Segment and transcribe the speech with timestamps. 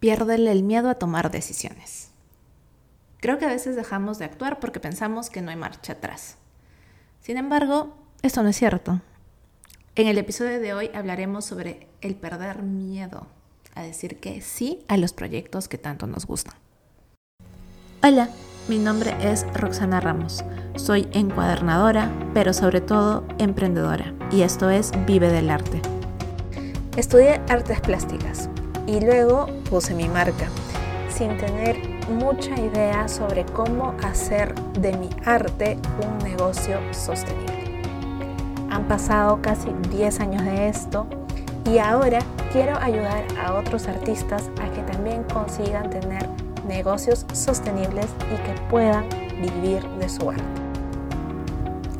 [0.00, 2.10] piérdele el miedo a tomar decisiones.
[3.20, 6.36] Creo que a veces dejamos de actuar porque pensamos que no hay marcha atrás.
[7.20, 9.00] Sin embargo, esto no es cierto.
[9.96, 13.26] En el episodio de hoy hablaremos sobre el perder miedo
[13.74, 16.54] a decir que sí a los proyectos que tanto nos gustan.
[18.02, 18.28] Hola,
[18.68, 20.44] mi nombre es Roxana Ramos.
[20.76, 25.82] Soy encuadernadora, pero sobre todo emprendedora, y esto es Vive del Arte.
[26.96, 28.48] Estudié artes plásticas
[28.88, 30.48] y luego puse mi marca,
[31.10, 31.76] sin tener
[32.08, 37.82] mucha idea sobre cómo hacer de mi arte un negocio sostenible.
[38.70, 41.06] Han pasado casi 10 años de esto
[41.70, 42.20] y ahora
[42.50, 46.26] quiero ayudar a otros artistas a que también consigan tener
[46.66, 49.06] negocios sostenibles y que puedan
[49.38, 50.42] vivir de su arte.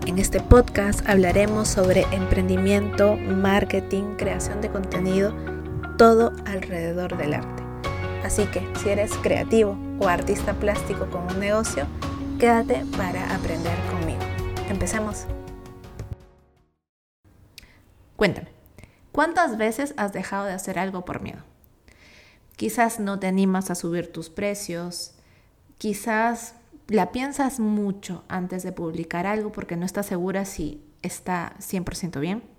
[0.07, 5.35] En este podcast hablaremos sobre emprendimiento, marketing, creación de contenido,
[5.99, 7.65] todo alrededor del arte.
[8.25, 11.87] Así que si eres creativo o artista plástico con un negocio,
[12.39, 14.21] quédate para aprender conmigo.
[14.71, 15.27] Empecemos.
[18.15, 18.49] Cuéntame,
[19.11, 21.43] ¿cuántas veces has dejado de hacer algo por miedo?
[22.55, 25.15] Quizás no te animas a subir tus precios,
[25.79, 26.55] quizás
[26.87, 32.58] la piensas mucho antes de publicar algo porque no estás segura si está 100% bien.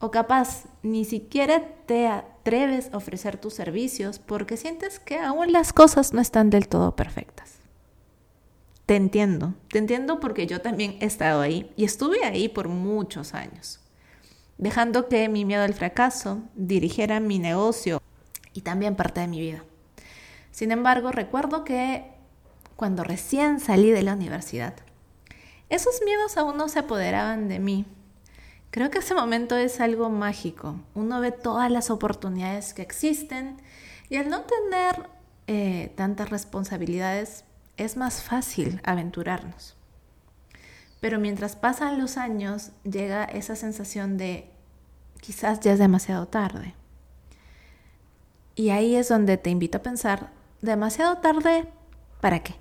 [0.00, 5.72] O capaz ni siquiera te atreves a ofrecer tus servicios porque sientes que aún las
[5.72, 7.58] cosas no están del todo perfectas.
[8.86, 13.34] Te entiendo, te entiendo porque yo también he estado ahí y estuve ahí por muchos
[13.34, 13.80] años
[14.60, 18.02] dejando que mi miedo al fracaso dirigiera mi negocio
[18.52, 19.64] y también parte de mi vida.
[20.50, 22.04] Sin embargo, recuerdo que
[22.76, 24.74] cuando recién salí de la universidad,
[25.70, 27.86] esos miedos aún no se apoderaban de mí.
[28.70, 30.76] Creo que ese momento es algo mágico.
[30.94, 33.56] Uno ve todas las oportunidades que existen
[34.08, 35.08] y al no tener
[35.48, 37.44] eh, tantas responsabilidades
[37.76, 39.76] es más fácil aventurarnos.
[41.00, 44.50] Pero mientras pasan los años llega esa sensación de
[45.20, 46.74] quizás ya es demasiado tarde.
[48.54, 50.30] Y ahí es donde te invito a pensar,
[50.60, 51.66] demasiado tarde,
[52.20, 52.54] ¿para qué?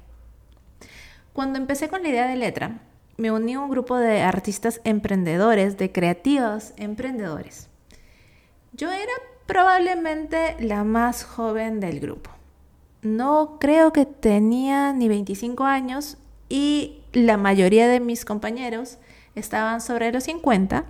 [1.33, 2.79] Cuando empecé con la idea de letra,
[3.19, 7.67] me uní a un grupo de artistas emprendedores, de creativos emprendedores.
[8.71, 9.11] Yo era
[9.45, 12.31] probablemente la más joven del grupo.
[13.01, 18.99] No creo que tenía ni 25 años y la mayoría de mis compañeros
[19.35, 20.85] estaban sobre los 50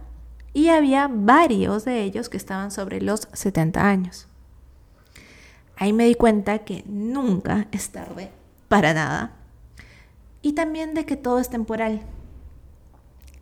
[0.53, 4.27] y había varios de ellos que estaban sobre los 70 años.
[5.77, 8.29] Ahí me di cuenta que nunca es tarde
[8.67, 9.31] para nada
[10.43, 12.01] y también de que todo es temporal.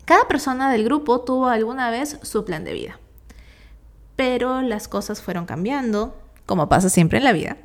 [0.07, 2.97] Cada persona del grupo tuvo alguna vez su plan de vida,
[4.15, 7.57] pero las cosas fueron cambiando, como pasa siempre en la vida.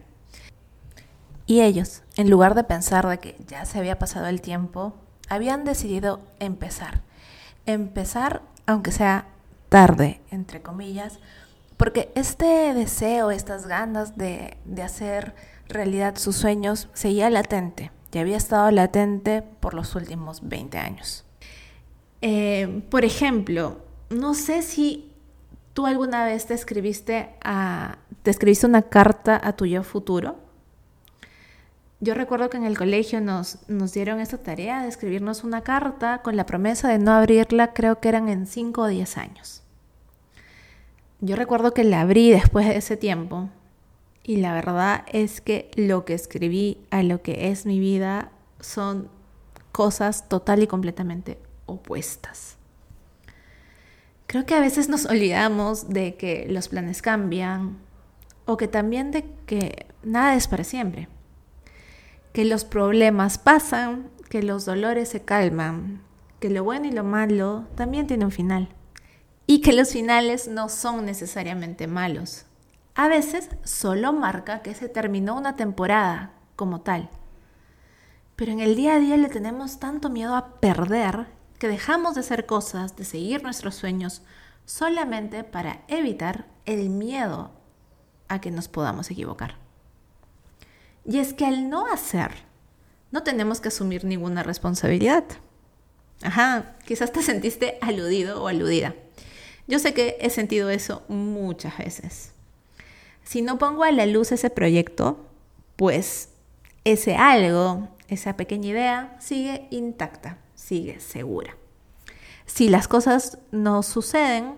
[1.47, 4.93] Y ellos, en lugar de pensar de que ya se había pasado el tiempo,
[5.29, 7.03] habían decidido empezar.
[7.65, 9.27] Empezar, aunque sea
[9.69, 11.21] tarde, entre comillas,
[11.77, 15.37] porque este deseo, estas ganas de, hacer
[15.69, 21.25] realidad sus sueños seguía latente y había estado latente por los últimos 20 años.
[22.23, 23.79] Eh, por ejemplo,
[24.11, 25.13] no sé si
[25.75, 27.31] tú alguna vez te escribiste,
[28.23, 30.37] te escribiste una carta a tu yo futuro
[32.03, 36.21] yo recuerdo que en el colegio nos, nos dieron esta tarea de escribirnos una carta
[36.23, 39.63] con la promesa de no abrirla, creo que eran en 5 o 10 años.
[41.21, 43.51] Yo recuerdo que la abrí después de ese tiempo
[44.25, 49.09] y la verdad es que lo que escribí a lo que es mi vida son
[49.71, 52.57] cosas total y completamente opuestas.
[54.27, 57.79] Creo que a veces nos olvidamos de que los planes cambian
[58.47, 61.09] o que también de que nada es para siempre
[62.33, 66.03] que los problemas pasan, que los dolores se calman,
[66.41, 68.69] que lo bueno y lo malo también tienen un final.
[69.47, 72.47] Y que los finales no son necesariamente malos.
[72.95, 77.11] A veces solo marca que se terminó una temporada como tal.
[78.37, 81.27] Pero en el día a día le tenemos tanto miedo a perder
[81.63, 84.23] que dejamos de hacer cosas, de seguir nuestros sueños,
[84.65, 87.53] solamente para evitar el miedo
[88.27, 89.55] a que nos podamos equivocar.
[91.05, 92.33] Y es que al no hacer,
[93.13, 95.23] no tenemos que asumir ninguna responsabilidad.
[96.21, 98.97] Ajá, quizás te sentiste aludido o aludida.
[99.69, 102.33] Yo sé que he sentido eso muchas veces.
[103.23, 105.25] Si no pongo a la luz ese proyecto,
[105.77, 106.31] pues
[106.83, 111.57] ese algo, esa pequeña idea, sigue intacta, sigue segura.
[112.47, 114.57] Si las cosas no suceden,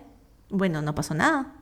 [0.49, 1.55] bueno, no pasó nada.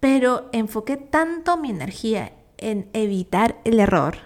[0.00, 4.18] Pero enfoqué tanto mi energía en evitar el error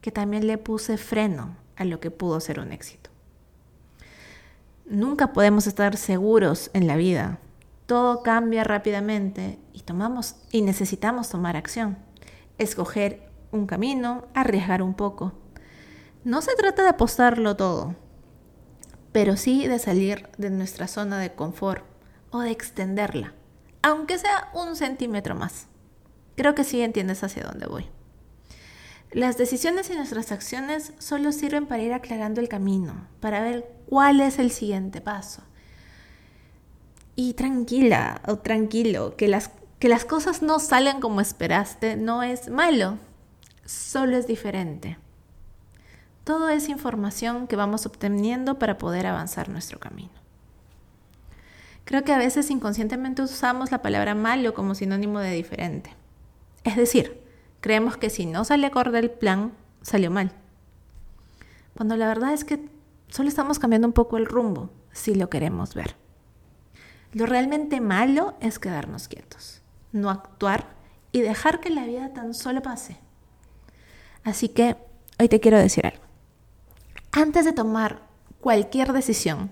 [0.00, 3.10] que también le puse freno a lo que pudo ser un éxito.
[4.84, 7.40] Nunca podemos estar seguros en la vida.
[7.86, 11.98] Todo cambia rápidamente y tomamos y necesitamos tomar acción.
[12.58, 15.32] Escoger un camino, arriesgar un poco.
[16.26, 17.94] No se trata de apostarlo todo,
[19.12, 21.84] pero sí de salir de nuestra zona de confort
[22.32, 23.32] o de extenderla,
[23.80, 25.68] aunque sea un centímetro más.
[26.34, 27.86] Creo que sí entiendes hacia dónde voy.
[29.12, 34.20] Las decisiones y nuestras acciones solo sirven para ir aclarando el camino, para ver cuál
[34.20, 35.44] es el siguiente paso.
[37.14, 42.48] Y tranquila o tranquilo, que las, que las cosas no salen como esperaste no es
[42.48, 42.98] malo,
[43.64, 44.98] solo es diferente.
[46.26, 50.10] Todo es información que vamos obteniendo para poder avanzar nuestro camino.
[51.84, 55.94] Creo que a veces inconscientemente usamos la palabra malo como sinónimo de diferente.
[56.64, 57.22] Es decir,
[57.60, 59.52] creemos que si no sale acorde el plan,
[59.82, 60.32] salió mal.
[61.76, 62.68] Cuando la verdad es que
[63.06, 65.94] solo estamos cambiando un poco el rumbo, si lo queremos ver.
[67.12, 69.62] Lo realmente malo es quedarnos quietos,
[69.92, 70.74] no actuar
[71.12, 72.96] y dejar que la vida tan solo pase.
[74.24, 74.76] Así que
[75.20, 76.05] hoy te quiero decir algo.
[77.16, 78.02] Antes de tomar
[78.42, 79.50] cualquier decisión,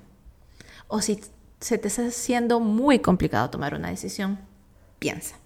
[0.86, 1.18] o si
[1.60, 4.38] se te está haciendo muy complicado tomar una decisión,
[4.98, 5.36] piensa.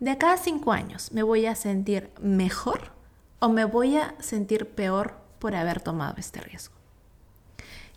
[0.00, 2.92] De acá a cinco años, ¿me voy a sentir mejor
[3.38, 6.74] o me voy a sentir peor por haber tomado este riesgo?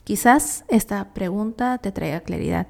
[0.04, 2.68] Quizás esta pregunta te traiga claridad.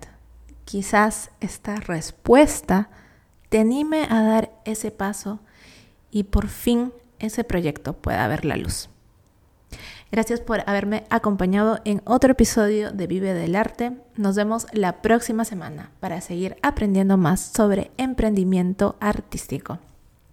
[0.66, 2.92] Quizás esta respuesta
[3.50, 5.40] te anime a dar ese paso
[6.12, 8.88] y por fin ese proyecto pueda ver la luz.
[10.12, 13.94] Gracias por haberme acompañado en otro episodio de Vive del Arte.
[14.16, 19.78] Nos vemos la próxima semana para seguir aprendiendo más sobre emprendimiento artístico.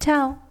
[0.01, 0.46] Chao.